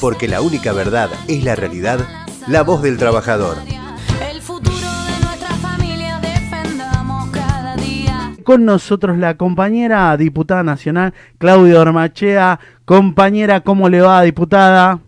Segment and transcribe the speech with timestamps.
[0.00, 2.00] porque la única verdad es la realidad,
[2.46, 3.56] la voz del trabajador.
[4.30, 8.32] El futuro de nuestra familia defendamos cada día.
[8.44, 12.60] Con nosotros la compañera diputada nacional Claudia Ormachea.
[12.84, 15.00] Compañera, ¿cómo le va, diputada?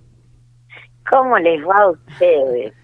[1.10, 2.74] ¿Cómo les va a ustedes?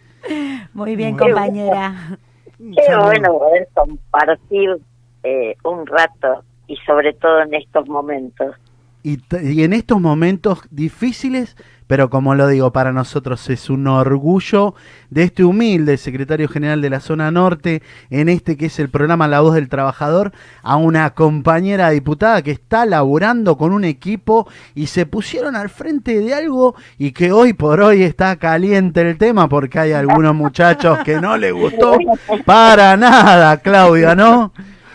[0.72, 2.18] Muy bien, Qué compañera.
[2.58, 4.78] Qué bueno poder compartir
[5.22, 8.56] eh, un rato y sobre todo en estos momentos.
[9.02, 11.56] Y en estos momentos difíciles,
[11.86, 14.74] pero como lo digo, para nosotros es un orgullo
[15.10, 19.28] de este humilde secretario general de la zona norte, en este que es el programa
[19.28, 24.86] La Voz del Trabajador, a una compañera diputada que está laburando con un equipo y
[24.86, 29.48] se pusieron al frente de algo y que hoy por hoy está caliente el tema
[29.48, 31.98] porque hay algunos muchachos que no les gustó
[32.44, 34.52] para nada, Claudia, ¿no?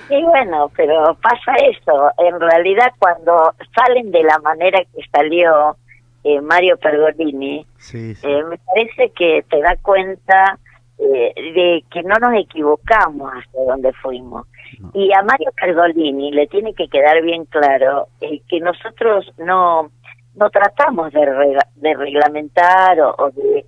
[0.10, 2.12] Y bueno, pero pasa eso.
[2.18, 5.78] En realidad, cuando salen de la manera que salió
[6.24, 8.28] eh, Mario Pergolini, Sí, sí.
[8.28, 10.58] eh, me parece que te da cuenta
[11.00, 14.46] eh, de que no nos equivocamos hacia donde fuimos.
[14.80, 14.92] No.
[14.94, 19.90] Y a Mario Pergolini le tiene que quedar bien claro eh, que nosotros no
[20.34, 23.66] no tratamos de, rega- de reglamentar o, o de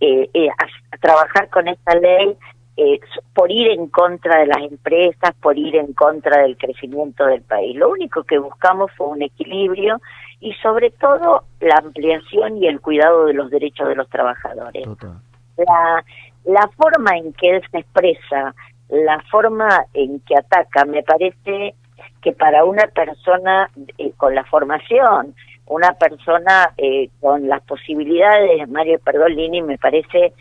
[0.00, 2.36] eh, eh, a- a trabajar con esta ley
[2.78, 3.00] eh,
[3.34, 7.74] por ir en contra de las empresas, por ir en contra del crecimiento del país.
[7.76, 10.00] Lo único que buscamos fue un equilibrio
[10.46, 15.18] y sobre todo la ampliación y el cuidado de los derechos de los trabajadores Total.
[15.58, 16.04] la,
[16.44, 18.54] la forma en que él se expresa,
[18.88, 21.74] la forma en que ataca, me parece
[22.22, 25.34] que para una persona eh, con la formación,
[25.66, 30.32] una persona eh, con las posibilidades de Mario Pergolini, me parece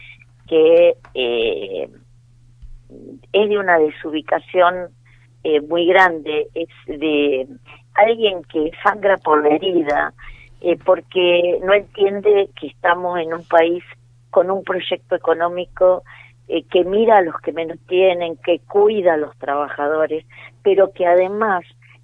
[0.48, 1.89] que eh,
[3.33, 4.89] es de una desubicación
[5.44, 7.48] eh, muy grande, es de
[7.96, 10.14] alguien que sangra por la herida,
[10.62, 13.84] eh, porque no entiende que estamos en un país
[14.30, 16.04] con un proyecto económico
[16.48, 20.26] eh, que mira a los que menos tienen, que cuida a los trabajadores,
[20.64, 21.64] pero que además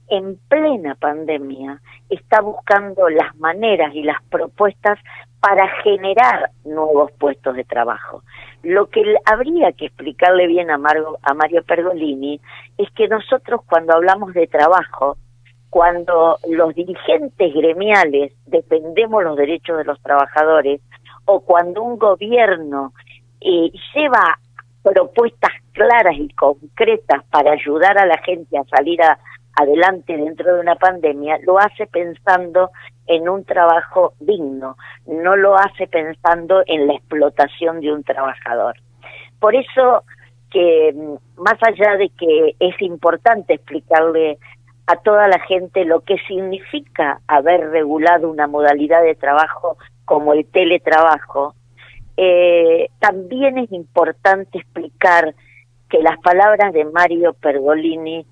[0.09, 5.00] en plena pandemia está buscando las maneras y las propuestas
[5.40, 8.22] para generar nuevos puestos de trabajo.
[8.62, 12.40] Lo que habría que explicarle bien a, Margo- a Mario Pergolini
[12.78, 15.18] es que nosotros cuando hablamos de trabajo,
[15.71, 20.81] cuando los dirigentes gremiales defendemos los derechos de los trabajadores,
[21.23, 22.93] o cuando un gobierno
[23.39, 24.37] eh, lleva
[24.83, 28.99] propuestas claras y concretas para ayudar a la gente a salir
[29.55, 32.71] adelante dentro de una pandemia, lo hace pensando
[33.07, 34.75] en un trabajo digno,
[35.07, 38.75] no lo hace pensando en la explotación de un trabajador.
[39.39, 40.03] Por eso
[40.51, 44.38] que mm, más allá de que es importante explicarle
[44.91, 50.46] a toda la gente lo que significa haber regulado una modalidad de trabajo como el
[50.47, 51.56] teletrabajo,
[52.18, 55.34] eh, también es importante explicar
[55.90, 58.25] que las palabras de Mario Pergolini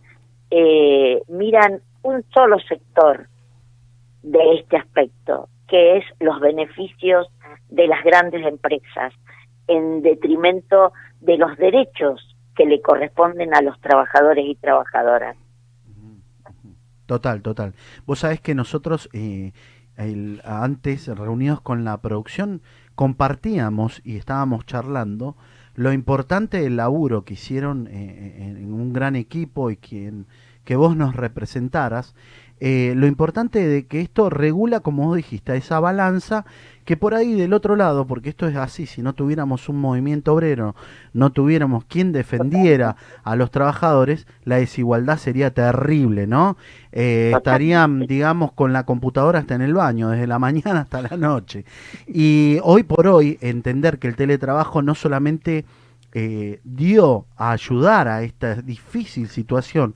[0.51, 3.29] eh, miran un solo sector
[4.21, 7.27] de este aspecto, que es los beneficios
[7.69, 9.13] de las grandes empresas,
[9.67, 15.37] en detrimento de los derechos que le corresponden a los trabajadores y trabajadoras.
[17.09, 17.73] Total, total.
[18.05, 19.51] Vos sabés que nosotros eh,
[19.97, 22.61] el- antes, reunidos con la producción,
[22.93, 25.35] compartíamos y estábamos charlando
[25.73, 30.27] lo importante del laburo que hicieron eh, en, un gran equipo y quien,
[30.69, 32.13] que vos nos representaras,
[32.59, 36.45] eh, lo importante de que esto regula, como vos dijiste, esa balanza
[36.85, 40.31] que por ahí del otro lado, porque esto es así, si no tuviéramos un movimiento
[40.31, 40.75] obrero,
[41.11, 46.55] no tuviéramos quien defendiera a los trabajadores, la desigualdad sería terrible, ¿no?
[46.91, 51.17] Eh, estarían, digamos, con la computadora hasta en el baño, desde la mañana hasta la
[51.17, 51.65] noche.
[52.05, 55.65] Y hoy por hoy, entender que el teletrabajo no solamente
[56.13, 59.95] eh, dio a ayudar a esta difícil situación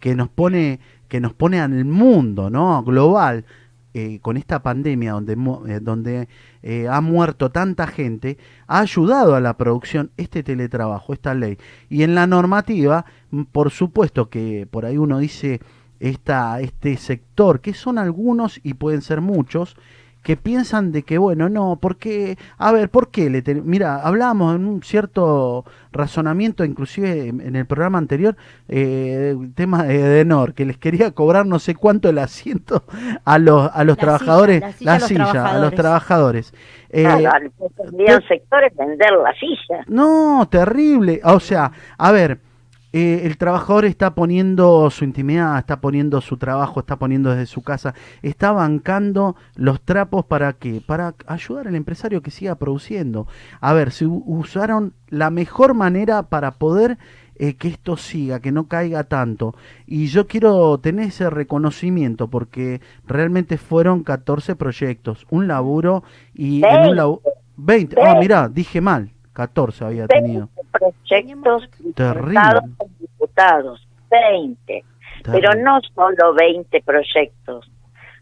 [0.00, 2.82] que nos pone que nos pone el mundo, ¿no?
[2.82, 3.44] Global,
[3.94, 5.32] eh, con esta pandemia donde,
[5.68, 6.28] eh, donde
[6.62, 11.56] eh, ha muerto tanta gente, ha ayudado a la producción este teletrabajo, esta ley.
[11.88, 15.60] Y en la normativa, mm, por supuesto que por ahí uno dice
[16.00, 19.76] esta, este sector, que son algunos y pueden ser muchos,
[20.26, 23.30] que piensan de que, bueno, no, porque, a ver, ¿por qué?
[23.30, 28.34] Le ten- Mira, hablábamos en un cierto razonamiento, inclusive en en el programa anterior,
[28.68, 32.82] eh, tema de Edenor, que les quería cobrar no sé cuánto el asiento
[33.24, 36.52] a los, a los La trabajadores, silla, la silla a los a los trabajadores.
[36.90, 39.84] Eh, Claro, sectores vender la silla.
[39.86, 41.20] no, terrible.
[41.22, 42.40] O sea, a ver,
[42.98, 47.60] eh, el trabajador está poniendo su intimidad, está poniendo su trabajo, está poniendo desde su
[47.60, 50.80] casa, está bancando los trapos para qué?
[50.80, 53.26] Para ayudar al empresario que siga produciendo.
[53.60, 56.96] A ver, si usaron la mejor manera para poder
[57.34, 59.54] eh, que esto siga, que no caiga tanto.
[59.86, 66.02] Y yo quiero tener ese reconocimiento porque realmente fueron 14 proyectos, un laburo
[66.32, 67.20] y en un laburo...
[67.58, 70.48] 20, ah, mirá, dije mal, 14 había tenido.
[70.80, 74.84] 20 proyectos presentados con diputados, 20.
[75.24, 77.70] Pero no solo 20 proyectos.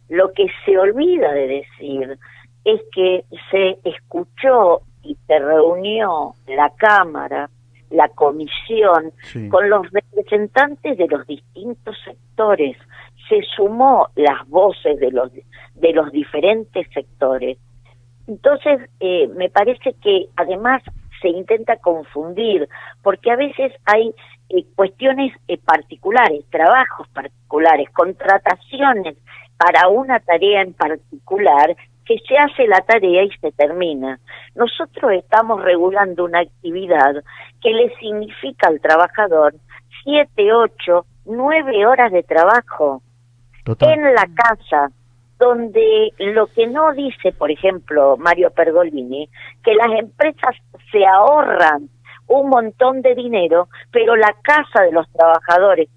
[0.08, 2.18] Lo que se olvida de decir
[2.64, 7.50] es que se escuchó y se reunió la Cámara,
[7.90, 9.48] la Comisión, Sí.
[9.48, 12.76] con los representantes de los distintos sectores.
[13.28, 17.58] Se sumó las voces de los, de los diferentes sectores.
[18.26, 20.82] Entonces, eh, me parece que además
[21.24, 22.68] se intenta confundir,
[23.02, 24.14] porque a veces hay
[24.50, 29.16] eh, cuestiones eh, particulares, trabajos particulares, contrataciones
[29.56, 31.74] para una tarea en particular,
[32.04, 34.20] que se hace la tarea y se termina.
[34.54, 37.24] Nosotros estamos regulando una actividad
[37.62, 39.54] que le significa al trabajador
[40.02, 43.00] siete, ocho, nueve horas de trabajo
[43.64, 43.94] Total.
[43.94, 44.90] en la casa,
[45.44, 49.28] donde lo que no dice, por ejemplo, Mario Pergolini,
[49.62, 50.56] que las empresas
[50.90, 51.90] se ahorran
[52.26, 55.88] un montón de dinero, pero la casa de los trabajadores,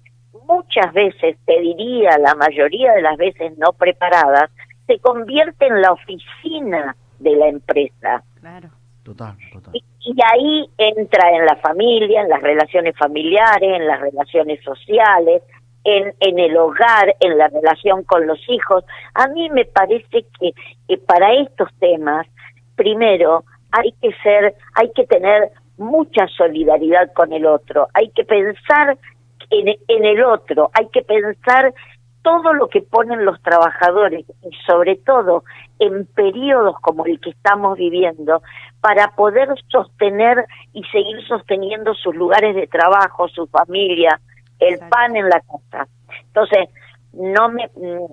[0.46, 4.50] muchas veces, te diría la mayoría de las veces no preparadas,
[4.86, 8.22] se convierte en la oficina de la empresa.
[8.40, 8.68] Claro.
[9.02, 9.74] Total, total.
[9.74, 15.42] Y, y ahí entra en la familia, en las relaciones familiares, en las relaciones sociales,
[15.88, 18.84] en, en el hogar, en la relación con los hijos.
[19.14, 20.52] A mí me parece que,
[20.86, 22.26] que para estos temas,
[22.76, 28.98] primero, hay que ser, hay que tener mucha solidaridad con el otro, hay que pensar
[29.50, 31.72] en, en el otro, hay que pensar
[32.22, 35.44] todo lo que ponen los trabajadores y sobre todo
[35.78, 38.42] en periodos como el que estamos viviendo
[38.80, 40.44] para poder sostener
[40.74, 44.20] y seguir sosteniendo sus lugares de trabajo, su familia,
[44.60, 45.88] el pan en la casa.
[46.26, 46.68] Entonces,
[47.12, 48.12] no me mm,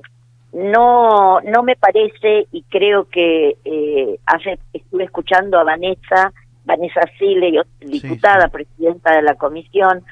[0.54, 6.32] no no me parece y creo que eh, hace estuve escuchando a Vanessa
[6.64, 8.52] Vanessa Sile, diputada, sí.
[8.52, 10.04] presidenta de la comisión,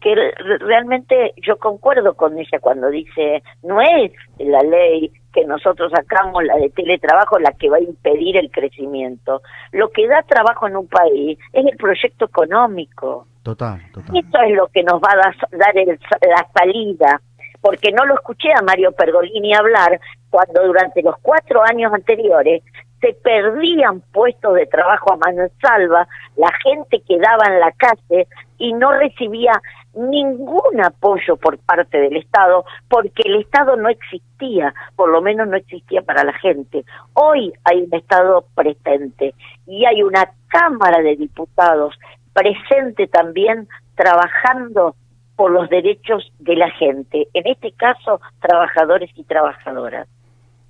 [0.00, 5.92] que re- realmente yo concuerdo con ella cuando dice no es la ley que nosotros
[5.94, 9.42] sacamos la de teletrabajo la que va a impedir el crecimiento
[9.72, 13.80] lo que da trabajo en un país es el proyecto económico Total,
[14.18, 15.98] eso es lo que nos va a dar, dar el-
[16.28, 17.20] la salida,
[17.60, 20.00] porque no lo escuché a Mario Pergolini hablar
[20.30, 22.62] cuando durante los cuatro años anteriores
[23.00, 26.06] se perdían puestos de trabajo a mansalva,
[26.36, 28.26] la gente quedaba en la calle
[28.58, 29.52] y no recibía
[29.94, 35.56] ningún apoyo por parte del Estado, porque el Estado no existía, por lo menos no
[35.56, 36.84] existía para la gente.
[37.14, 39.34] Hoy hay un Estado presente
[39.66, 41.98] y hay una Cámara de Diputados
[42.32, 44.94] presente también trabajando
[45.36, 50.06] por los derechos de la gente, en este caso trabajadores y trabajadoras.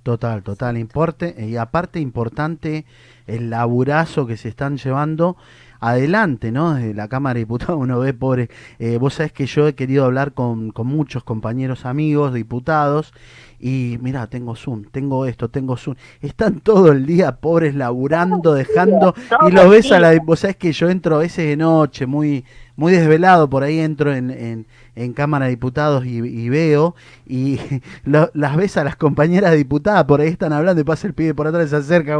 [0.03, 2.85] Total, total, importe y aparte importante
[3.27, 5.37] el laburazo que se están llevando
[5.79, 6.73] adelante, ¿no?
[6.73, 8.49] Desde la Cámara de Diputados uno ve, pobre,
[8.79, 13.13] eh, vos sabés que yo he querido hablar con, con muchos compañeros amigos, diputados,
[13.61, 19.13] y mira, tengo Zoom, tengo esto, tengo Zoom, están todo el día pobres laburando, dejando,
[19.47, 22.43] y los ves a la, vos sabés que yo entro a veces de noche, muy,
[22.75, 24.65] muy desvelado, por ahí entro en, en,
[24.95, 26.95] en Cámara de Diputados y, y veo,
[27.27, 27.59] y
[28.03, 31.33] lo- las ves a las compañeras diputadas, por ahí están hablando y pasa el pibe
[31.35, 32.19] por atrás, se acerca,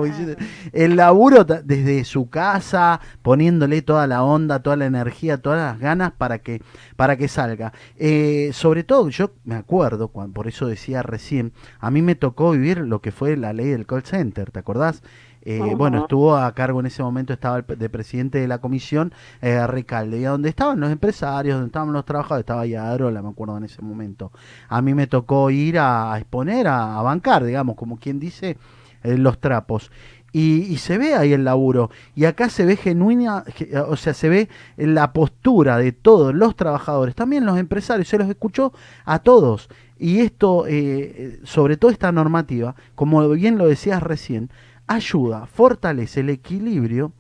[0.74, 6.12] el laburo desde su casa, poniéndole toda la onda, toda la energía, todas las ganas
[6.12, 6.62] para que,
[6.95, 7.74] para que salga.
[7.98, 11.30] Eh, sobre todo, yo me acuerdo, cuan- por eso decía recién,
[11.79, 15.01] a mí me tocó vivir lo que fue la ley del call center, ¿te acordás?
[15.43, 15.73] Eh.
[15.75, 19.11] Bueno, estuvo a cargo en ese momento, estaba el de presidente de la comisión,
[19.41, 23.29] eh, Recalde, y a donde estaban los empresarios, donde estaban los trabajadores, estaba Yadrola, me
[23.29, 24.31] acuerdo en ese momento.
[24.69, 28.57] A mí me tocó ir a, a exponer, a, a bancar, digamos, como quien dice,
[29.03, 29.91] eh, los trapos.
[30.33, 31.89] Y, y se ve ahí el laburo.
[32.15, 36.55] Y acá se ve genuina, ge- o sea, se ve la postura de todos los
[36.55, 38.71] trabajadores, también los empresarios, se los escuchó
[39.03, 39.69] a todos.
[40.00, 44.50] Y esto, eh, sobre todo esta normativa, como bien lo decías recién,
[44.88, 47.11] ayuda, fortalece el equilibrio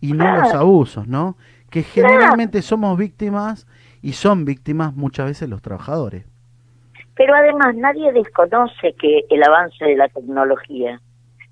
[0.00, 1.36] y no los abusos, ¿no?
[1.70, 3.66] Que generalmente somos víctimas
[4.02, 6.24] y son víctimas muchas veces los trabajadores.
[7.14, 11.00] Pero además nadie desconoce que el avance de la tecnología,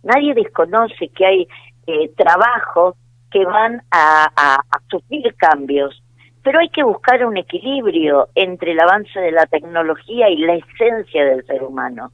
[0.09, 1.49] nadie desconoce que hay
[1.87, 2.97] eh, trabajos
[3.31, 6.03] que van a, a- a sufrir cambios,
[6.43, 11.25] pero hay que buscar un equilibrio entre el avance de la tecnología y la esencia
[11.25, 12.11] del ser humano.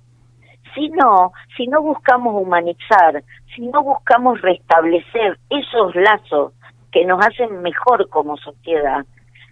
[0.74, 3.22] Si no, si no buscamos humanizar,
[3.54, 6.52] si no buscamos restablecer esos lazos
[6.90, 9.04] que nos hacen mejor como sociedad,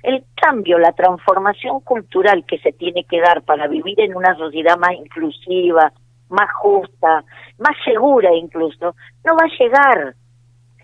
[0.03, 4.77] el cambio, la transformación cultural que se tiene que dar para vivir en una sociedad
[4.79, 5.93] más inclusiva,
[6.33, 7.25] más justa,
[7.59, 10.15] más segura incluso, no va a llegar.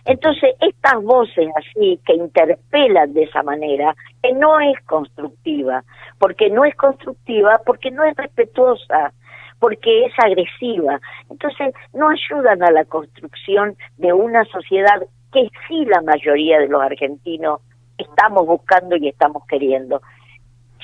[0.04, 5.84] Entonces, estas voces así que interpelan de esa manera, que no es constructiva,
[6.18, 9.12] porque no es constructiva, porque no es respetuosa,
[9.58, 11.00] porque es agresiva.
[11.28, 15.02] Entonces, no ayudan a la construcción de una sociedad
[15.32, 17.60] que sí la mayoría de los argentinos
[17.98, 20.00] estamos buscando y estamos queriendo.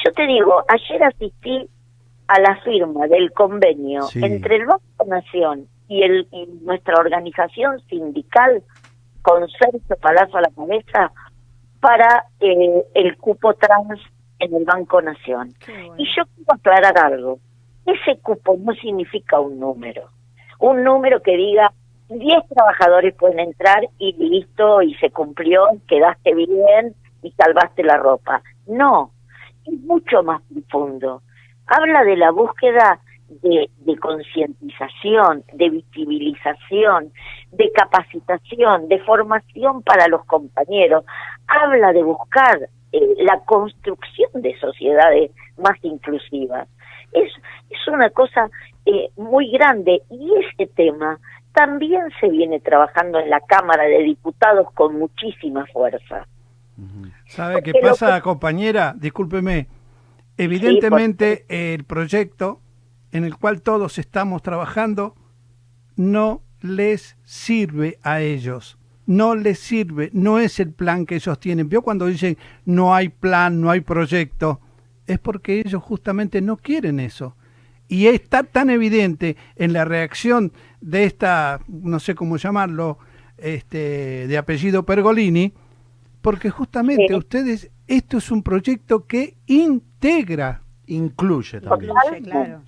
[0.05, 1.69] Yo te digo, ayer asistí
[2.27, 4.21] a la firma del convenio Sí.
[4.25, 8.63] entre el Banco Nación y, el, y nuestra organización sindical
[9.23, 11.13] con Sergio Palazzo a la cabeza
[11.81, 14.01] para eh, el cupo trans
[14.39, 15.53] en el Banco Nación.
[15.99, 17.39] Y yo quiero aclarar algo.
[17.87, 20.09] Ese cupo no significa un número.
[20.59, 21.73] Un número que diga
[22.09, 28.43] 10 trabajadores pueden entrar y listo, y se cumplió, quedaste bien y salvaste la ropa.
[28.67, 29.11] No,
[29.67, 31.23] es mucho más profundo.
[31.67, 33.01] Habla de la búsqueda
[33.43, 37.13] de, de concientización, de visibilización,
[37.53, 41.05] de capacitación, de formación para los compañeros.
[41.47, 46.69] Habla de buscar eh, la construcción de sociedades más inclusivas.
[47.13, 47.33] Es,
[47.71, 48.51] es una cosa
[48.87, 51.19] eh, muy grande y ese tema
[51.53, 56.27] también se viene trabajando en la Cámara de Diputados con muchísima fuerza.
[57.27, 58.93] ¿Sabe qué Porque pasa, que- compañera?
[58.97, 59.69] Discúlpeme.
[60.37, 62.61] Evidentemente, el proyecto
[63.13, 65.15] en el cual todos estamos trabajando
[65.97, 68.79] no les sirve a ellos.
[69.07, 71.69] No les sirve, no es el plan que ellos tienen.
[71.69, 74.61] Vio cuando dicen no hay plan, no hay proyecto,
[75.07, 77.37] es porque ellos justamente no quieren eso.
[77.87, 82.99] Y está tan evidente en la reacción de esta, no sé cómo llamarlo,
[83.37, 85.53] este, de apellido Pergolini,
[86.23, 87.15] porque justamente Sí.
[87.15, 89.37] ustedes, esto es un proyecto que
[90.09, 90.61] integra.
[90.87, 91.93] Incluye también.
[92.25, 92.63] Claro.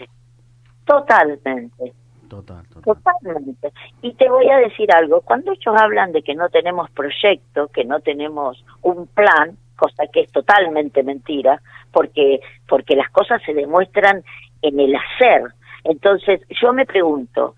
[0.84, 1.92] Totalmente.
[2.28, 2.82] Total, total.
[2.82, 3.72] Totalmente.
[4.02, 7.84] Y te voy a decir algo, cuando ellos hablan de que no tenemos proyecto, que
[7.84, 11.60] no tenemos un plan, cosa que es totalmente mentira,
[11.92, 14.24] porque porque las cosas se demuestran
[14.62, 15.42] en el hacer.
[15.84, 17.54] Entonces, yo me pregunto,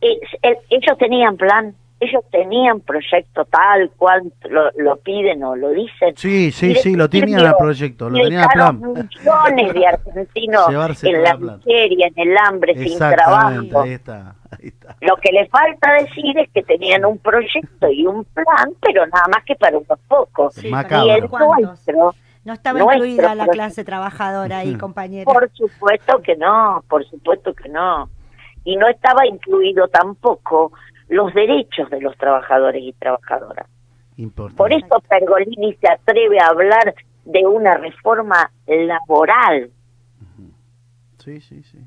[0.00, 1.74] ¿es- el- ellos tenían plan,
[2.04, 6.14] ellos tenían proyecto tal cual lo, lo piden o lo dicen.
[6.16, 8.80] Sí, sí, Y sí, lo tenían a proyecto, lo tenían a plan.
[8.80, 13.80] millones de argentinos Llevarse en la miseria, en el hambre, sin trabajo.
[13.82, 14.96] ahí está, ahí está.
[15.00, 19.26] Lo que le falta decir es que tenían un proyecto y un plan, pero nada
[19.32, 20.54] más que para unos pocos.
[20.54, 21.06] Sí, Macabro.
[21.06, 21.28] Y el
[21.62, 25.24] nuestro, No estaba Nuestro incluida la clase trabajadora ahí, compañera.
[25.24, 28.08] por supuesto que no, por supuesto que no.
[28.66, 30.72] Y no estaba incluido tampoco
[31.08, 33.66] los derechos de los trabajadores y trabajadoras.
[34.16, 34.56] Importante.
[34.56, 36.94] Por eso Pergolini se atreve a hablar
[37.24, 39.70] de una reforma laboral.
[41.18, 41.78] Sí, sí, sí.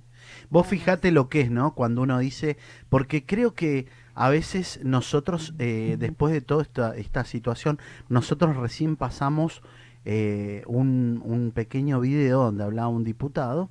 [0.50, 1.74] Vos fijate lo que es, ¿no?
[1.76, 2.58] Cuando uno dice,
[2.90, 7.78] porque creo que a veces nosotros, eh, después de toda esta, esta situación,
[8.10, 9.62] nosotros recién pasamos
[10.06, 13.70] eh, un, un pequeño video donde hablaba un diputado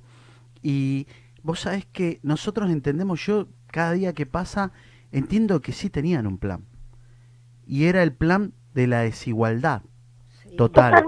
[0.61, 1.07] y
[1.43, 4.71] vos sabés que nosotros entendemos, yo cada día que pasa
[5.11, 6.65] entiendo que sí tenían un plan.
[7.65, 9.81] Y era el plan de la desigualdad
[10.57, 11.05] total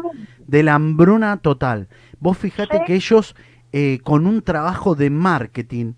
[0.50, 1.88] de la hambruna total.
[2.20, 3.36] Vos fijate que ellos,
[3.72, 5.94] eh, con un trabajo de marketing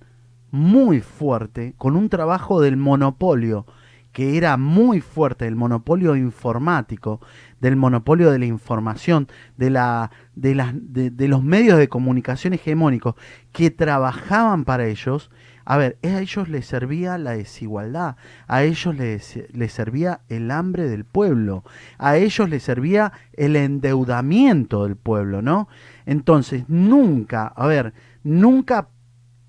[0.52, 3.66] muy fuerte, con un trabajo del monopolio,
[4.12, 7.22] que era muy fuerte, del monopolio informático,
[7.62, 12.54] del monopolio de la información, de, la, de, las, de, de los medios de comunicación
[12.54, 13.16] hegemónicos,
[13.54, 15.32] que trabajaban para ellos,
[15.66, 18.16] a ver, a ellos les servía la desigualdad,
[18.48, 21.64] a ellos les, les servía el hambre del pueblo,
[21.98, 25.68] a ellos les servía el endeudamiento del pueblo, ¿no?
[26.06, 28.90] Entonces, nunca, a ver, nunca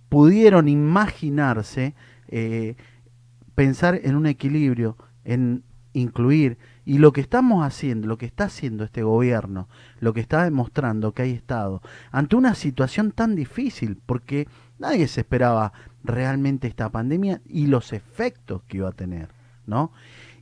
[0.08, 1.94] pudieron imaginarse
[2.28, 2.76] eh,
[3.54, 5.62] pensar en un equilibrio, en
[5.94, 9.68] incluir, y lo que estamos haciendo, lo que está haciendo este gobierno,
[10.00, 14.48] lo que está demostrando que hay Estado, ante una situación tan difícil, porque
[14.82, 15.72] nadie se esperaba
[16.04, 19.28] realmente esta pandemia y los efectos que iba a tener,
[19.66, 19.92] ¿no?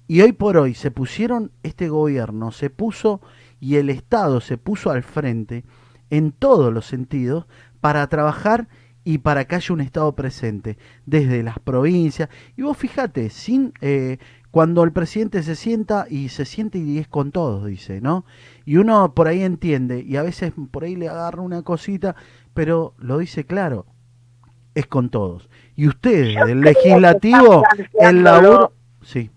[0.09, 3.21] Y hoy por hoy se pusieron, este gobierno se puso
[3.61, 5.65] y el Estado se puso al frente
[6.09, 7.47] en todos los sentidos
[7.81, 8.67] para trabajar
[9.05, 12.29] y para que haya un Estado presente desde las provincias.
[12.57, 14.19] Y vos fíjate, sin, eh,
[14.51, 18.25] cuando el presidente se sienta y se siente y es con todos, dice, ¿no?
[18.65, 22.17] Y uno por ahí entiende y a veces por ahí le agarra una cosita,
[22.53, 23.87] pero lo dice claro,
[24.75, 25.49] es con todos.
[25.77, 27.63] Y ustedes, Yo el legislativo,
[27.99, 28.73] el laburo...
[29.03, 29.31] Sí,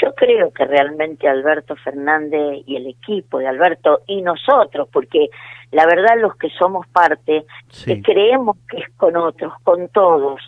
[0.00, 5.28] Yo creo que realmente Alberto Fernández y el equipo de Alberto y nosotros, porque
[5.72, 7.94] la verdad los que somos parte, sí.
[7.94, 10.40] que creemos que es con otros, con todos,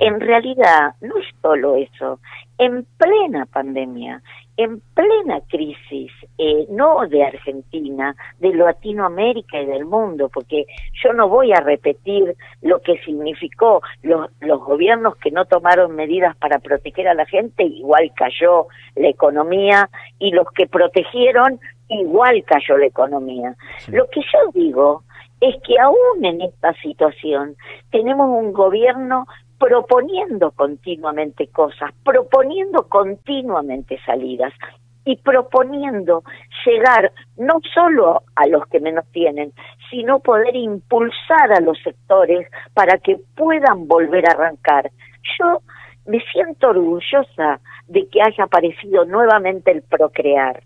[0.00, 2.20] en realidad no es solo eso.
[2.58, 4.22] En plena pandemia,
[4.56, 10.66] en plena crisis, eh, no de Argentina, de Latinoamérica y del mundo, porque
[11.02, 16.36] yo no voy a repetir lo que significó los, los gobiernos que no tomaron medidas
[16.36, 21.58] para proteger a la gente, igual cayó la economía, y los que protegieron,
[21.88, 23.56] igual cayó la economía.
[23.78, 23.92] Sí.
[23.92, 25.02] Lo que yo digo
[25.40, 27.56] es que aún en esta situación
[27.90, 29.26] tenemos un gobierno
[29.64, 34.52] proponiendo continuamente cosas, proponiendo continuamente salidas
[35.06, 36.22] y proponiendo
[36.66, 39.54] llegar no solo a los que menos tienen,
[39.90, 44.90] sino poder impulsar a los sectores para que puedan volver a arrancar.
[45.38, 45.62] Yo
[46.06, 50.62] me siento orgullosa de que haya aparecido nuevamente el procrear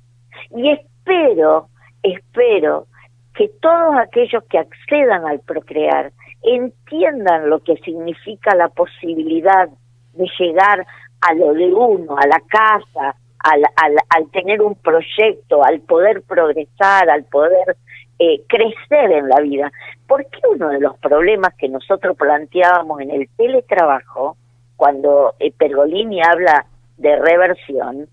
[0.56, 1.68] y espero,
[2.02, 2.88] espero
[3.34, 6.10] que todos aquellos que accedan al procrear
[6.42, 9.68] entiendan lo que significa la posibilidad
[10.14, 10.86] de llegar
[11.20, 16.22] a lo de uno, a la casa, al, al, al tener un proyecto, al poder
[16.22, 17.76] progresar, al poder
[18.18, 19.70] eh, crecer en la vida.
[20.06, 24.36] Porque uno de los problemas que nosotros planteábamos en el teletrabajo,
[24.76, 26.66] cuando eh, Pergolini habla
[26.96, 28.08] de reversión,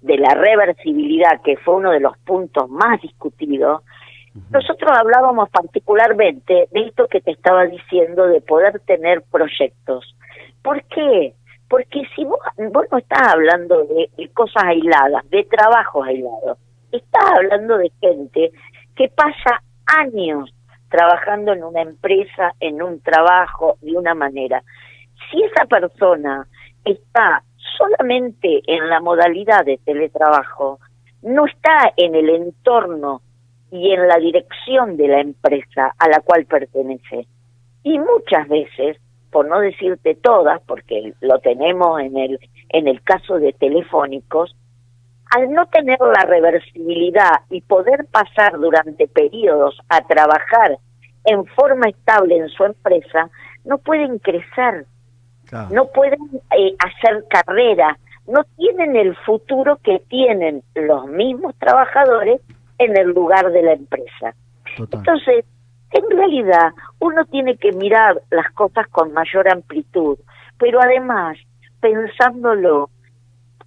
[0.00, 3.82] de la reversibilidad, que fue uno de los puntos más discutidos,
[4.50, 10.14] nosotros hablábamos particularmente de esto que te estaba diciendo, de poder tener proyectos.
[10.62, 11.34] ¿Por qué?
[11.68, 12.38] Porque si vos,
[12.72, 16.58] vos no estás hablando de, de cosas aisladas, de trabajos aislados,
[16.92, 18.52] estás hablando de gente
[18.94, 20.52] que pasa años
[20.88, 24.62] trabajando en una empresa, en un trabajo, de una manera.
[25.30, 26.46] Si esa persona
[26.84, 27.42] está
[27.78, 30.80] solamente en la modalidad de teletrabajo,
[31.22, 33.22] no está en el entorno
[33.70, 37.26] y en la dirección de la empresa a la cual pertenece.
[37.82, 38.98] Y muchas veces,
[39.30, 42.38] por no decirte todas, porque lo tenemos en el,
[42.70, 44.54] en el caso de telefónicos,
[45.30, 50.78] al no tener la reversibilidad y poder pasar durante periodos a trabajar
[51.24, 53.30] en forma estable en su empresa,
[53.64, 54.86] no pueden crecer,
[55.46, 55.68] Claro.
[55.72, 56.20] no pueden
[56.56, 62.40] eh, hacer carrera, no tienen el futuro que tienen los mismos trabajadores
[62.80, 64.34] en el lugar de la empresa.
[64.76, 65.00] Total.
[65.00, 65.44] Entonces,
[65.92, 70.18] en realidad, uno tiene que mirar las cosas con mayor amplitud,
[70.58, 71.36] pero además,
[71.80, 72.90] pensándolo,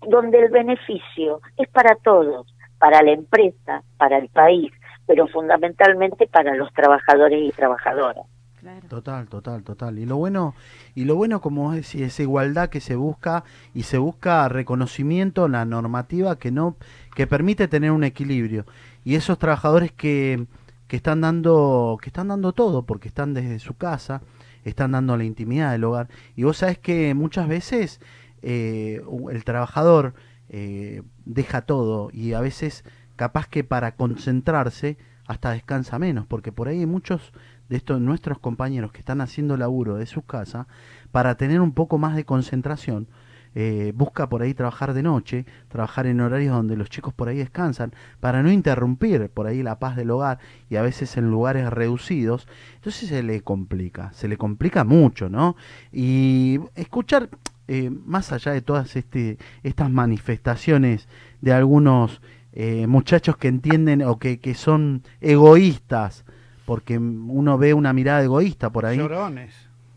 [0.07, 4.71] donde el beneficio es para todos, para la empresa, para el país,
[5.05, 8.25] pero fundamentalmente para los trabajadores y trabajadoras.
[8.59, 8.87] Claro.
[8.87, 9.99] Total, total, total.
[9.99, 10.55] Y lo bueno,
[10.95, 15.51] y lo bueno como decís, esa igualdad que se busca y se busca reconocimiento en
[15.51, 16.77] la normativa que no,
[17.13, 18.65] que permite tener un equilibrio.
[19.03, 20.47] Y esos trabajadores que,
[20.87, 24.21] que están dando, que están dando todo, porque están desde su casa,
[24.63, 26.09] están dando la intimidad del hogar.
[26.35, 27.99] Y vos sabés que muchas veces
[28.41, 30.13] eh, el trabajador
[30.49, 32.83] eh, deja todo y a veces
[33.15, 37.31] capaz que para concentrarse hasta descansa menos, porque por ahí hay muchos
[37.69, 40.67] de estos nuestros compañeros que están haciendo laburo de su casa
[41.11, 43.07] para tener un poco más de concentración.
[43.55, 47.37] Eh, busca por ahí trabajar de noche, trabajar en horarios donde los chicos por ahí
[47.37, 50.39] descansan, para no interrumpir por ahí la paz del hogar
[50.69, 52.47] y a veces en lugares reducidos.
[52.75, 55.55] Entonces se le complica, se le complica mucho, ¿no?
[55.91, 57.29] Y escuchar,
[57.67, 61.07] eh, más allá de todas este, estas manifestaciones
[61.41, 62.21] de algunos
[62.53, 66.25] eh, muchachos que entienden o que, que son egoístas,
[66.65, 68.97] porque uno ve una mirada egoísta por ahí.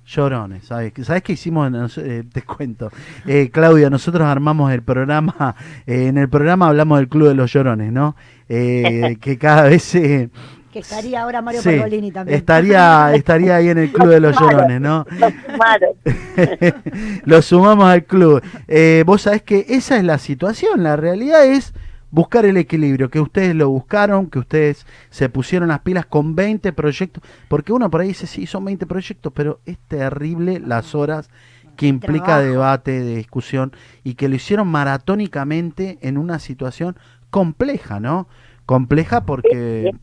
[0.06, 0.92] Llorones, ¿sabes?
[1.02, 1.98] ¿Sabes qué hicimos?
[1.98, 2.90] Eh, te cuento.
[3.26, 7.52] Eh, Claudia, nosotros armamos el programa, eh, en el programa hablamos del Club de los
[7.52, 8.14] Llorones, ¿no?
[8.48, 10.30] Eh, que cada vez Que
[10.74, 12.38] estaría ahora Mario sí, Pergolini también.
[12.38, 15.04] estaría, estaría ahí en el Club de los Llorones, ¿no?
[17.24, 18.42] Lo sumamos al club.
[18.68, 21.72] Eh, vos sabés que esa es la situación, la realidad es
[22.16, 26.72] buscar el equilibrio, que ustedes lo buscaron, que ustedes se pusieron las pilas con 20
[26.72, 31.28] proyectos, porque uno por ahí dice, sí, son 20 proyectos, pero es terrible las horas
[31.76, 32.46] que implica Trabajo.
[32.46, 36.96] debate, de discusión, y que lo hicieron maratónicamente en una situación
[37.28, 38.28] compleja, ¿no?
[38.64, 39.94] Compleja porque,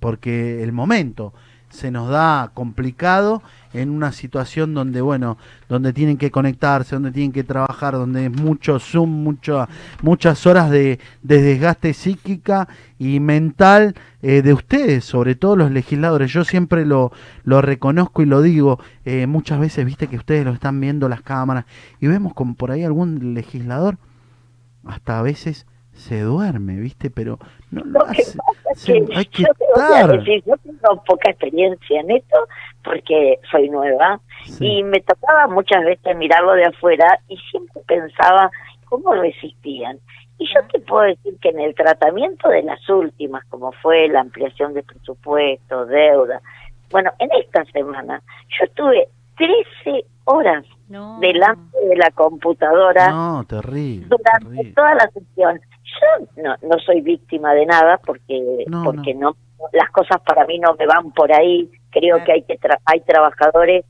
[0.00, 1.32] porque el momento.
[1.74, 5.36] Se nos da complicado en una situación donde, bueno,
[5.68, 9.66] donde tienen que conectarse, donde tienen que trabajar, donde es mucho Zoom, mucho,
[10.00, 16.32] muchas horas de, de desgaste psíquica y mental eh, de ustedes, sobre todo los legisladores.
[16.32, 17.10] Yo siempre lo,
[17.42, 21.22] lo reconozco y lo digo, eh, muchas veces, viste que ustedes lo están viendo las
[21.22, 21.64] cámaras
[22.00, 23.98] y vemos como por ahí algún legislador,
[24.84, 27.10] hasta a veces se duerme, ¿viste?
[27.10, 27.38] Pero
[27.70, 28.36] no lo, Lo que hace.
[28.38, 30.18] pasa es Se- que hay que yo te voy a estar.
[30.18, 32.38] decir, yo tengo poca experiencia en esto
[32.82, 34.66] porque soy nueva Sí.
[34.66, 38.50] y me tocaba muchas veces mirarlo de afuera y siempre pensaba
[38.88, 39.98] cómo resistían.
[40.38, 44.20] Y yo te puedo decir que en el tratamiento de las últimas, como fue la
[44.20, 46.40] ampliación de presupuesto, deuda,
[46.90, 48.20] bueno, en esta semana
[48.58, 51.18] yo estuve 13 horas No.
[51.20, 54.06] delante de la computadora No, terrible.
[54.08, 54.72] durante terrible.
[54.74, 55.60] toda la sesión.
[55.84, 59.36] Yo no, no soy víctima de nada porque No, porque no.
[59.72, 61.70] las cosas para mí no me van por ahí.
[61.90, 63.84] Creo que hay que tra- hay trabajadores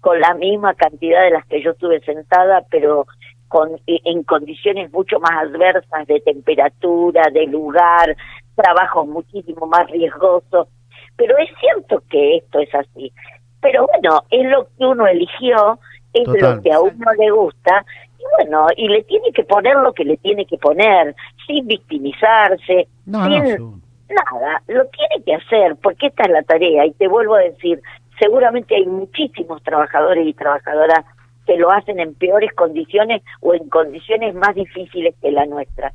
[0.00, 3.06] con la misma cantidad de las que yo estuve sentada, pero
[3.48, 8.14] con en condiciones mucho más adversas de temperatura, de lugar,
[8.54, 10.68] trabajos muchísimo más riesgosos.
[11.16, 13.12] Pero es cierto que esto es así.
[13.60, 15.80] Pero bueno, es lo que uno eligió,
[16.12, 16.56] es Total.
[16.56, 17.84] lo que a uno le gusta
[18.18, 21.14] y bueno, y le tiene que poner lo que le tiene que poner,
[21.46, 26.86] sin victimizarse, No, sin no, nada, lo tiene que hacer, porque esta es la tarea,
[26.86, 27.80] y te vuelvo a decir,
[28.18, 31.04] seguramente hay muchísimos trabajadores y trabajadoras
[31.46, 35.92] que lo hacen en peores condiciones o en condiciones más difíciles que la nuestra.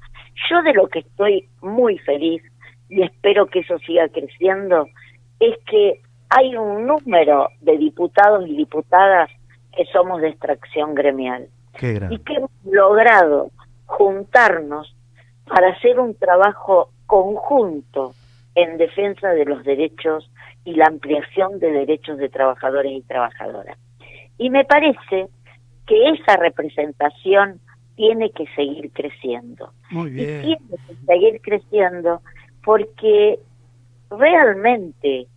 [0.49, 2.41] Yo de lo que estoy muy feliz,
[2.89, 4.88] y espero que eso siga creciendo,
[5.39, 9.30] es que hay un número de diputados y diputadas
[9.75, 13.51] que somos de extracción gremial Qué y que hemos logrado
[13.86, 14.95] juntarnos
[15.47, 18.13] para hacer un trabajo conjunto
[18.55, 20.29] en defensa de los derechos
[20.65, 23.77] y la ampliación de derechos de trabajadores y trabajadoras.
[24.38, 25.27] Y me parece
[25.86, 27.59] que esa representación
[27.95, 29.71] tiene que seguir creciendo.
[29.91, 32.21] Muy Y tiene que seguir creciendo
[32.63, 33.39] porque
[34.09, 35.27] realmente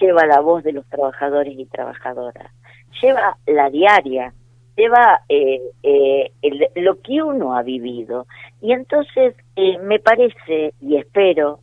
[0.00, 2.50] lleva la voz de los trabajadores y trabajadoras,
[3.02, 4.32] lleva la diaria,
[4.76, 8.26] lleva eh, eh, el- lo que uno ha vivido.
[8.60, 11.60] Y entonces eh, me parece y espero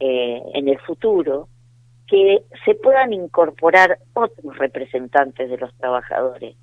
[0.00, 1.48] eh, en el futuro
[2.06, 6.56] que se puedan incorporar otros representantes de los trabajadores,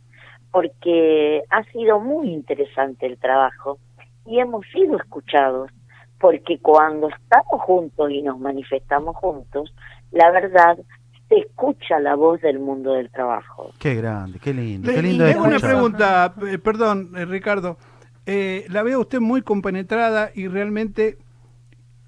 [0.52, 3.78] porque ha sido muy interesante el trabajo
[4.26, 5.69] y hemos sido escuchados,
[6.19, 9.73] porque cuando estamos juntos y nos manifestamos juntos,
[10.12, 10.78] la verdad,
[11.34, 13.72] se escucha la voz del mundo del trabajo.
[13.80, 14.88] Qué grande, qué lindo.
[14.88, 17.78] Le- Qué lindo de le- una pregunta, eh, perdón, eh, Ricardo.
[18.26, 21.17] Eh, la veo usted muy compenetrada y realmente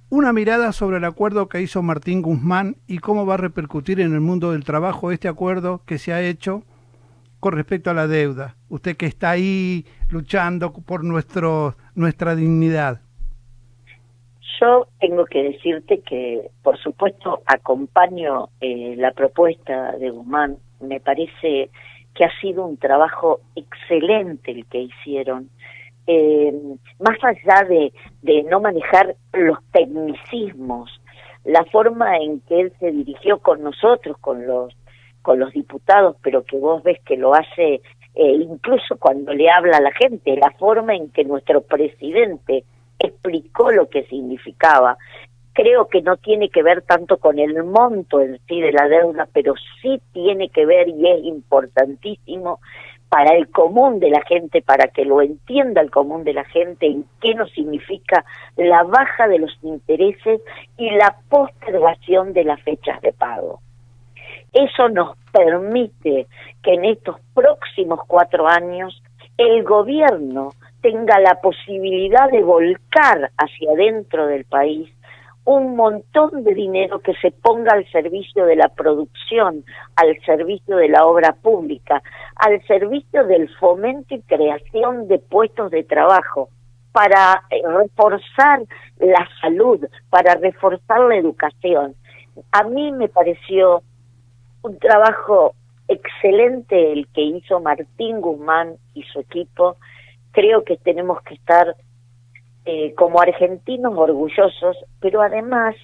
[0.10, 4.14] una mirada sobre el acuerdo que hizo Martín Guzmán y cómo va a repercutir en
[4.14, 6.64] el mundo del trabajo este acuerdo que se ha hecho
[7.40, 8.56] con respecto a la deuda.
[8.70, 13.02] Usted que está ahí luchando por nuestro nuestra dignidad.
[14.60, 20.58] Yo tengo que decirte que, por supuesto, acompaño eh, la propuesta de Guzmán.
[20.80, 21.70] Me parece
[22.14, 25.50] que ha sido un trabajo excelente el que hicieron.
[26.08, 26.54] Eh,
[27.00, 27.92] más allá de,
[28.44, 31.02] no manejar los tecnicismos,
[31.44, 34.74] la forma en que él se dirigió con nosotros, con los
[35.22, 37.82] con los diputados, pero que vos ves que lo hace
[38.14, 42.64] eh, incluso cuando le habla a la gente, la forma en que nuestro presidente
[43.06, 44.98] explicó lo que significaba.
[45.54, 49.28] Creo que no tiene que ver tanto con el monto en sí de la deuda,
[49.32, 52.60] pero sí tiene que ver y es importantísimo
[53.10, 56.88] para el común de la gente, para que lo entienda el común de la gente,
[56.88, 58.26] en qué nos significa
[58.58, 60.42] la baja de los intereses
[60.78, 63.62] y la postergación de las fechas de pago.
[64.52, 66.28] Eso nos permite
[66.64, 69.02] que en estos próximos cuatro años
[69.38, 70.52] el gobierno
[70.86, 74.88] tenga la posibilidad de volcar hacia adentro del país
[75.44, 79.64] un montón de dinero que se ponga al servicio de la producción,
[79.96, 82.04] al servicio de la obra pública,
[82.36, 86.50] al servicio del fomento y creación de puestos de trabajo,
[86.92, 88.62] para eh, reforzar
[89.00, 91.96] la salud, para reforzar la educación.
[92.52, 93.82] A mí me pareció
[94.62, 95.56] un trabajo
[95.88, 99.78] excelente el que hizo Martín Guzmán y su equipo.
[100.36, 101.78] Creo que tenemos que estar
[102.66, 105.76] eh, como argentinos orgullosos, pero además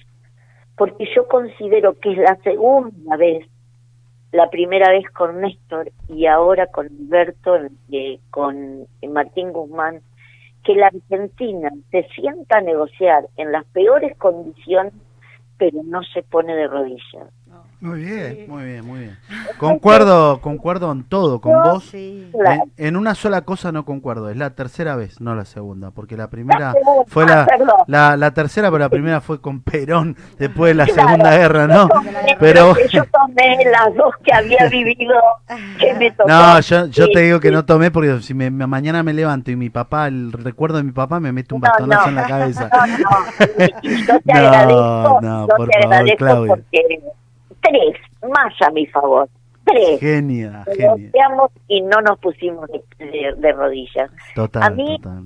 [0.76, 3.46] porque yo considero que es la segunda vez,
[4.30, 7.56] la primera vez con Néstor y ahora con Alberto,
[7.90, 10.02] eh, con Martín Guzmán,
[10.64, 14.92] que la Argentina se sienta a negociar en las peores condiciones,
[15.56, 17.30] pero no se pone de rodillas.
[17.82, 18.44] Muy bien.
[18.48, 19.18] Muy bien, muy bien.
[19.58, 21.82] Concuerdo, concuerdo en todo con vos.
[21.90, 22.30] Sí.
[22.46, 26.16] En, en una sola cosa no concuerdo, es la tercera vez, no la segunda, porque
[26.16, 26.74] la primera
[27.08, 27.68] fue la, perdón.
[27.88, 31.08] la, la tercera, pero la primera fue con Perón después de la Claro.
[31.08, 31.88] Segunda Guerra, ¿no?
[32.38, 35.14] Pero yo tomé las dos que había vivido,
[35.80, 36.28] que me tocó.
[36.28, 39.50] no, yo, yo Sí, te digo que no tomé porque si me, mañana me levanto
[39.50, 42.08] y mi papá, el recuerdo de mi papá me mete un No, bastonazo no.
[42.10, 42.70] en la cabeza.
[42.82, 47.02] No, no, yo te No, agradezco, no, yo por te favor, agradezco porque
[47.62, 47.96] tres,
[48.30, 49.28] más a mi favor,
[49.64, 49.98] tres.
[50.00, 51.10] Genia, genia.
[51.68, 54.10] y no nos pusimos de, de- de rodillas.
[54.34, 55.24] Total, a mí- total.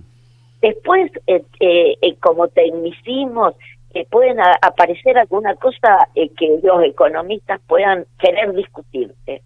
[0.62, 3.54] Después, eh, eh, eh, como tecnicismos,
[3.94, 9.42] eh, pueden a- aparecer alguna cosa eh, que los economistas puedan querer discutirte.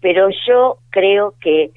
[0.00, 1.70] Pero yo creo que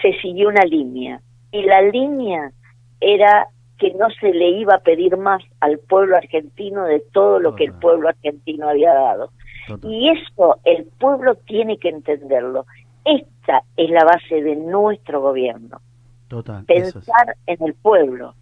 [0.00, 1.20] se siguió una línea.
[1.50, 2.52] Y la línea
[3.00, 7.56] era que no se le iba a pedir más al pueblo argentino de todo lo
[7.56, 9.30] que el pueblo argentino había dado.
[9.66, 9.90] Total.
[9.90, 12.66] Y eso el pueblo tiene que entenderlo.
[13.04, 15.80] Esta es la base de nuestro gobierno,
[16.28, 16.92] Total, es.
[16.94, 18.34] pensar en el pueblo.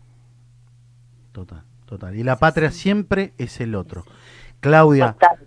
[1.32, 2.16] Total, total.
[2.16, 4.04] Y la patria siempre es el otro.
[4.60, 5.38] Claudia, Total.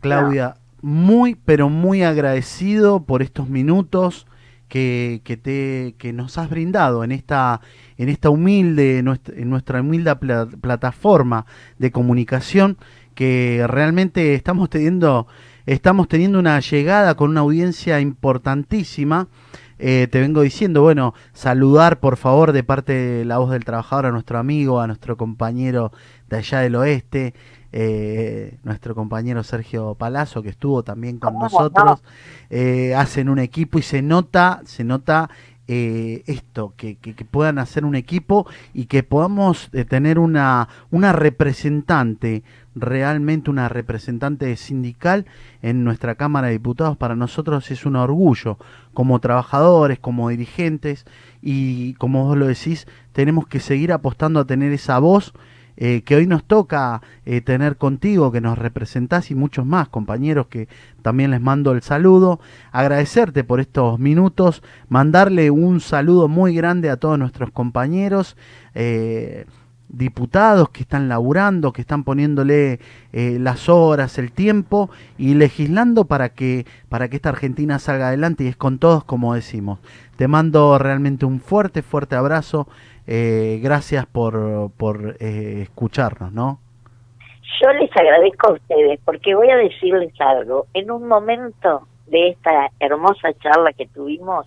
[0.00, 4.26] Claudia, muy, pero muy agradecido por estos minutos
[4.68, 7.60] que, que te, que nos has brindado en esta,
[7.98, 11.46] en esta humilde, nuestra, en nuestra humilde pla- plataforma
[11.78, 12.78] de comunicación,
[13.14, 15.26] que realmente estamos teniendo,
[15.66, 19.28] estamos teniendo una llegada con una audiencia importantísima.
[19.78, 24.06] Eh, te vengo diciendo, bueno, saludar por favor de parte de la voz del trabajador
[24.06, 25.92] a nuestro amigo, a nuestro compañero
[26.28, 27.34] de allá del oeste,
[27.72, 32.04] eh, nuestro compañero Sergio Palazzo, que estuvo también con nosotros,
[32.50, 35.28] eh, hacen un equipo y se nota, se nota
[35.68, 40.68] eh, esto, que, que- que puedan hacer un equipo y que podamos eh, tener una,
[40.90, 42.42] una representante,
[42.74, 45.26] realmente una representante sindical
[45.62, 46.96] en nuestra Cámara de Diputados.
[46.96, 48.58] Para nosotros es un orgullo
[48.92, 51.06] como trabajadores, como dirigentes
[51.40, 55.32] y como vos lo decís, tenemos que seguir apostando a tener esa voz
[55.76, 60.46] eh, que hoy nos toca eh, tener contigo, que nos representás y muchos más compañeros
[60.46, 60.68] que
[61.02, 66.96] también les mando el saludo, agradecerte por estos minutos, mandarle un saludo muy grande a
[66.96, 68.36] todos nuestros compañeros,
[68.74, 69.46] eh,
[69.88, 72.80] diputados que están laburando, que están poniéndole
[73.12, 78.48] las horas, el tiempo y legislando para que, para que esta Argentina salga adelante y
[78.48, 79.78] es con todos como decimos.
[80.16, 82.68] Te mando realmente un fuerte, fuerte abrazo.
[83.06, 86.60] Eh, gracias por, por eh, escucharnos, ¿no?
[87.62, 90.66] Yo les agradezco a ustedes porque voy a decirles algo.
[90.74, 94.46] En un momento de esta hermosa charla que tuvimos,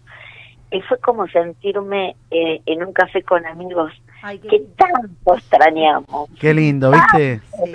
[0.71, 4.73] eh, fue como sentirme eh, en un café con amigos Ay, que lindo.
[4.75, 6.29] tanto extrañamos.
[6.39, 7.39] Qué lindo, ¿viste?
[7.39, 7.73] Sí.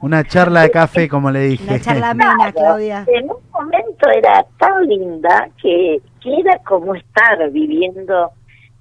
[0.00, 1.64] Una charla de café, como le dije.
[1.68, 3.04] Una charla amena, Claudia.
[3.06, 8.32] En un momento era tan linda que, que era como estar viviendo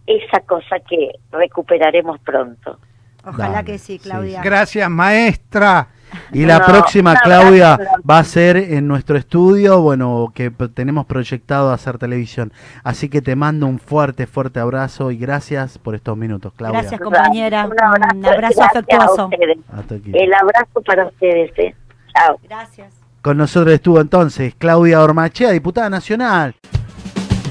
[0.08, 2.80] esa cosa que recuperaremos pronto.
[3.26, 4.42] Ojalá Dale, que sí, sí, Claudia.
[4.44, 5.88] Gracias, maestra.
[6.32, 8.02] Y la No, próxima, no, Claudia, gracias.
[8.08, 12.52] va a ser en nuestro estudio, bueno, que tenemos proyectado hacer televisión.
[12.84, 16.82] Así que te mando un fuerte, fuerte abrazo y gracias por estos minutos, Claudia.
[16.82, 17.66] Gracias, compañera.
[17.66, 19.22] Un abrazo, Un abrazo afectuoso.
[19.22, 19.58] A ustedes.
[19.76, 20.12] Hasta aquí.
[20.14, 21.52] El abrazo para ustedes.
[21.58, 21.76] eh.
[22.16, 22.38] Chao.
[22.44, 22.94] Gracias.
[23.24, 26.54] Con nosotros estuvo entonces Claudia Ormachea, diputada nacional.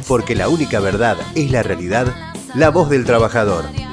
[0.07, 2.07] Porque la única verdad es la realidad,
[2.55, 3.92] la voz del trabajador.